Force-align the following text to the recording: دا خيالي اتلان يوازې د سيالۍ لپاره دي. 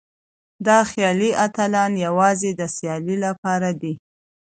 دا 0.65 0.79
خيالي 0.91 1.29
اتلان 1.45 1.91
يوازې 2.05 2.51
د 2.59 2.61
سيالۍ 2.75 3.17
لپاره 3.25 3.69
دي. 3.81 3.93